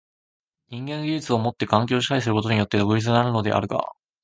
[0.69, 3.91] 人間は技術をもって環境を支配することによって独立になるのであるが、